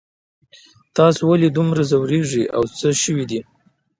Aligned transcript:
تاسو 0.95 1.21
ولې 1.27 1.49
دومره 1.57 1.81
ځوریږئ 1.91 2.43
او 2.55 2.63
څه 2.77 2.87
شوي 3.03 3.25
دي 3.31 3.41